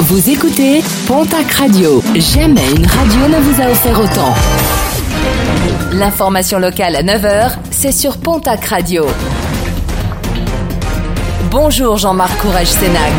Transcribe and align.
Vous 0.00 0.28
écoutez 0.28 0.82
Pontac 1.06 1.52
Radio. 1.52 2.02
Jamais 2.16 2.68
une 2.76 2.84
radio 2.84 3.28
ne 3.28 3.40
vous 3.40 3.62
a 3.62 3.70
offert 3.70 4.00
autant. 4.00 4.34
L'information 5.92 6.58
locale 6.58 6.96
à 6.96 7.02
9h, 7.02 7.52
c'est 7.70 7.92
sur 7.92 8.18
Pontac 8.18 8.64
Radio. 8.64 9.06
Bonjour 11.50 11.96
Jean-Marc 11.96 12.36
Courage 12.38 12.66
Sénac. 12.66 13.12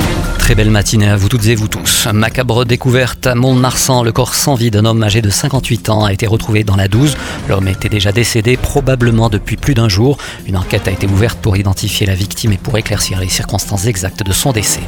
Très 0.46 0.54
belle 0.54 0.70
matinée 0.70 1.10
à 1.10 1.16
vous 1.16 1.28
toutes 1.28 1.48
et 1.48 1.56
vous 1.56 1.68
tous. 1.68 2.08
Macabre 2.14 2.66
découverte 2.66 3.26
à 3.26 3.34
Mont-de-Marsan, 3.34 4.04
le 4.04 4.12
corps 4.12 4.36
sans 4.36 4.54
vie 4.54 4.70
d'un 4.70 4.86
homme 4.86 5.02
âgé 5.02 5.24
de 5.24 5.32
58 5.32 5.90
ans 5.90 6.04
a 6.04 6.14
été 6.14 6.28
retrouvé 6.28 6.64
dans 6.64 6.76
la 6.76 6.88
12. 6.88 7.18
L'homme 7.50 7.68
était 7.68 7.90
déjà 7.90 8.12
décédé 8.12 8.56
probablement 8.56 9.30
depuis 9.30 9.58
plus 9.58 9.74
d'un 9.74 9.90
jour. 9.90 10.20
Une 10.46 10.56
enquête 10.56 10.88
a 10.88 10.92
été 10.92 11.08
ouverte 11.08 11.40
pour 11.40 11.58
identifier 11.58 12.06
la 12.06 12.14
victime 12.14 12.52
et 12.52 12.58
pour 12.58 12.78
éclaircir 12.78 13.20
les 13.20 13.30
circonstances 13.30 13.88
exactes 13.88 14.22
de 14.22 14.34
son 14.34 14.52
décès. 14.52 14.82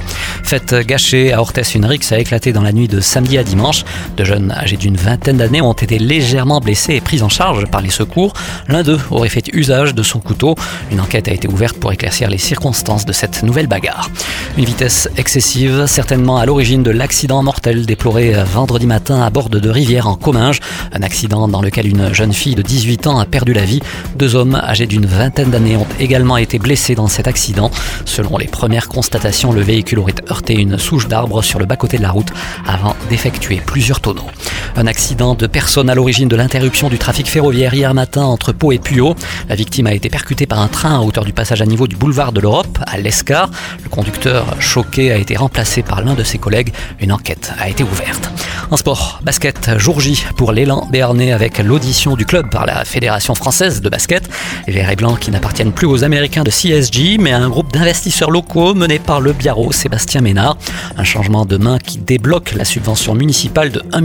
Fête 0.48 0.73
gâchée 0.87 1.33
à 1.33 1.42
Orthez, 1.42 1.75
une 1.75 1.83
rixe 1.83 2.14
a 2.14 2.19
éclaté 2.19 2.54
dans 2.54 2.61
la 2.61 2.71
nuit 2.71 2.88
de 2.88 3.01
samedi 3.01 3.38
à 3.38 3.43
dimanche. 3.43 3.83
De 4.15 4.24
jeunes 4.24 4.50
âgés 4.50 4.78
d'une 4.78 4.96
vingtaine 4.96 5.36
d'années 5.36 5.60
ont 5.60 5.74
été 5.74 6.00
légèrement 6.00 6.61
blessés 6.61 6.93
et 6.93 7.01
pris 7.01 7.21
en 7.21 7.28
charge 7.28 7.65
par 7.65 7.82
les 7.82 7.89
secours. 7.89 8.32
L'un 8.69 8.82
d'eux 8.82 8.97
aurait 9.11 9.28
fait 9.28 9.50
usage 9.52 9.93
de 9.93 10.04
son 10.04 10.21
couteau. 10.21 10.55
Une 10.89 11.02
enquête 11.02 11.28
a 11.28 11.33
été 11.33 11.50
ouverte 11.50 11.78
pour 11.78 11.91
éclaircir 11.91 12.29
les 12.29 12.38
circonstances 12.38 13.05
de 13.05 13.11
cette 13.11 13.43
nouvelle 13.43 13.68
bagarre. 13.68 14.10
Une 14.57 14.64
vitesse 14.64 15.10
excessive 15.18 15.86
certainement 15.86 16.38
à 16.38 16.46
l'origine 16.46 16.82
de 16.82 16.91
l'accident 16.91 17.43
mortel 17.43 17.86
déploré 17.86 18.33
vendredi 18.46 18.88
matin 18.88 19.21
à 19.21 19.29
bord 19.29 19.50
de 19.50 19.69
rivières 19.69 20.07
en 20.07 20.16
Comminges. 20.16 20.61
Un 20.93 21.04
accident 21.04 21.50
dans 21.50 21.61
lequel 21.61 21.88
une 21.88 22.14
jeune 22.14 22.32
fille 22.32 22.55
de 22.55 22.61
18 22.61 23.07
ans 23.07 23.19
a 23.19 23.25
perdu 23.25 23.52
la 23.52 23.66
vie. 23.66 23.82
Deux 24.16 24.36
hommes 24.36 24.55
âgés 24.55 24.88
d'une 24.88 25.07
vingtaine 25.07 25.50
d'années 25.50 25.75
ont 25.75 25.88
également 26.00 26.38
été 26.38 26.57
blessés 26.57 26.96
dans 26.96 27.07
cet 27.07 27.27
accident. 27.27 27.69
Selon 28.05 28.38
les 28.38 28.47
premières 28.47 28.88
constatations, 28.88 29.52
le 29.52 29.60
véhicule 29.60 30.00
aurait 30.00 30.14
heurté 30.37 30.54
une 30.54 30.77
souche 30.77 31.07
d'arbre 31.07 31.41
sur 31.41 31.57
le 31.57 31.65
bas-côté 31.65 31.97
de 31.97 32.03
la 32.03 32.11
route 32.11 32.31
avant 32.67 32.95
d'effectuer 33.09 33.59
plusieurs 33.66 34.02
tonneaux. 34.02 34.27
Un 34.75 34.85
accident 34.85 35.33
de 35.33 35.47
personne 35.47 35.89
à 35.89 35.95
l'origine 35.95 36.27
de 36.27 36.35
l'interruption 36.35 36.89
du 36.89 36.99
trafic 36.99 37.27
ferroviaire 37.27 37.73
hier 37.73 37.91
matin 37.95 38.23
entre 38.23 38.52
Pau 38.52 38.71
et 38.71 38.77
Puyot. 38.77 39.15
La 39.49 39.55
victime 39.55 39.88
a 39.88 39.93
été 39.93 40.09
percutée 40.09 40.45
par 40.45 40.59
un 40.59 40.67
train 40.67 40.99
à 40.99 41.02
hauteur 41.02 41.25
du 41.25 41.33
passage 41.33 41.63
à 41.63 41.65
niveau 41.65 41.88
du 41.88 41.95
boulevard 41.95 42.31
de 42.31 42.39
l'Europe, 42.39 42.77
à 42.85 42.99
l'Escar. 42.99 43.49
Le 43.83 43.89
conducteur 43.89 44.45
choqué 44.59 45.11
a 45.11 45.17
été 45.17 45.35
remplacé 45.35 45.81
par 45.81 46.03
l'un 46.03 46.13
de 46.13 46.23
ses 46.23 46.38
collègues. 46.38 46.71
Une 46.99 47.11
enquête 47.11 47.52
a 47.59 47.69
été 47.69 47.83
ouverte. 47.83 48.30
En 48.69 48.75
sport, 48.75 49.21
basket, 49.23 49.77
jour 49.77 50.02
J 50.02 50.25
pour 50.35 50.52
l'élan 50.52 50.88
béarnais 50.91 51.31
avec 51.31 51.58
l'audition 51.59 52.15
du 52.15 52.25
club 52.25 52.49
par 52.49 52.65
la 52.65 52.83
Fédération 52.83 53.33
française 53.33 53.81
de 53.81 53.89
basket. 53.89 54.30
Les 54.67 54.73
verts 54.73 54.91
et 54.91 54.95
blancs 54.97 55.19
qui 55.19 55.31
n'appartiennent 55.31 55.71
plus 55.71 55.88
aux 55.88 56.03
Américains 56.03 56.43
de 56.43 56.52
CSG, 56.52 57.17
mais 57.17 57.31
à 57.31 57.39
un 57.39 57.47
groupe 57.47 57.71
d'investisseurs 57.71 58.30
locaux 58.30 58.73
mené 58.73 58.99
par 58.99 59.21
le 59.21 59.31
Biarro 59.31 59.71
Sébastien 59.71 60.19
Un 60.36 61.03
changement 61.03 61.45
de 61.45 61.58
main 61.58 61.78
qui 61.80 62.00
débloque 62.00 62.53
la 62.56 62.66
subvention 62.66 63.14
municipale 63.16 63.72
de 63.72 63.81
1 63.94 64.02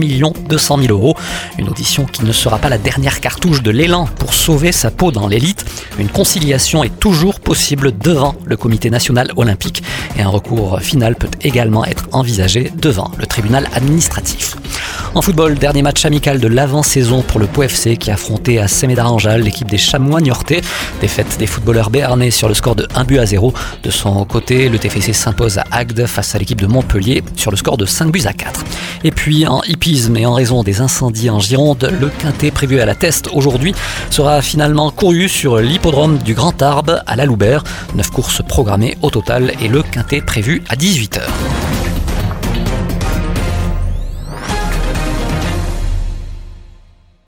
200 0.49 0.79
000 0.79 0.93
euros. 0.93 1.17
Une 1.59 1.69
audition 1.69 2.05
qui 2.05 2.25
ne 2.25 2.33
sera 2.33 2.59
pas 2.59 2.69
la 2.69 2.79
dernière 2.79 3.21
cartouche 3.21 3.63
de 3.63 3.71
l'élan 3.71 4.07
pour 4.19 4.35
sauver 4.35 4.73
sa 4.73 4.91
peau 4.91 5.11
dans 5.11 5.27
l'élite. 5.27 5.65
Une 5.99 6.09
conciliation 6.09 6.85
est 6.85 6.99
toujours 7.01 7.41
possible 7.41 7.97
devant 7.99 8.35
le 8.45 8.57
comité 8.57 8.91
national 8.91 9.33
olympique 9.37 9.83
et 10.17 10.23
un 10.23 10.29
recours 10.29 10.81
final 10.81 11.17
peut 11.17 11.31
également 11.41 11.85
être 11.85 12.09
envisagé 12.13 12.73
devant 12.77 13.11
le 13.19 13.27
tribunal 13.27 13.69
administratif. 13.75 14.57
En 15.15 15.21
football, 15.21 15.57
dernier 15.57 15.83
match 15.83 16.07
amical 16.07 16.41
de 16.41 16.49
l'avant-saison 16.49 17.21
pour 17.21 17.39
le 17.39 17.47
POFC 17.47 17.99
qui 17.99 18.11
a 18.11 18.15
affronté 18.15 18.59
à 18.59 18.67
Sémédaranjal 18.67 19.43
l'équipe 19.43 19.69
des 19.69 19.77
Chamois 19.77 20.23
Niortais. 20.23 20.63
Défaite 21.03 21.37
des 21.39 21.47
footballeurs 21.47 21.91
béarnais 21.91 22.31
sur 22.31 22.49
le 22.49 22.55
score 22.55 22.77
de 22.77 22.89
1 22.95 23.05
but 23.05 23.19
à 23.19 23.27
0. 23.27 23.53
De 23.83 23.91
son 23.91 24.25
côté, 24.25 24.71
le 24.71 24.79
TFC 24.79 25.13
s'impose 25.13 25.59
à 25.59 25.65
Agde 25.71 26.07
face 26.07 26.35
à 26.35 26.39
l'équipe 26.39 26.63
de 26.63 26.67
Montpellier 26.67 27.23
sur 27.37 27.51
le 27.51 27.59
score 27.59 27.77
de 27.77 27.85
5 27.85 28.11
buts 28.11 28.23
à 28.25 28.33
4. 28.33 28.65
Et 29.05 29.11
puis 29.11 29.47
en 29.47 29.63
hippisme 29.65 30.17
et 30.17 30.25
en 30.25 30.33
raison 30.33 30.63
des 30.63 30.81
incendies 30.81 31.29
en 31.29 31.41
Gironde, 31.41 31.93
le 32.01 32.09
quintet 32.09 32.51
prévu 32.51 32.81
à 32.81 32.87
la 32.87 32.95
Teste 32.95 33.29
aujourd'hui 33.35 33.75
sera 34.09 34.41
finalement 34.41 34.91
couru 34.91 35.29
sur 35.29 35.59
l'hippodrome 35.59 36.19
du 36.19 36.33
Grand 36.33 36.63
Arbre 36.63 37.03
à 37.07 37.17
la 37.17 37.27
Loubert. 37.27 37.65
Neuf 37.95 38.11
courses 38.11 38.41
programmées 38.49 38.97
au 39.03 39.11
total 39.11 39.53
et 39.61 39.69
le 39.69 39.83
quintet 39.83 40.23
prévu 40.23 40.63
à 40.71 40.75
18h. 40.75 41.21